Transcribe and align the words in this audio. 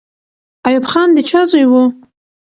ایوب 0.67 0.85
خان 0.91 1.09
د 1.13 1.17
چا 1.29 1.41
زوی 1.51 1.65
وو؟ 1.71 1.83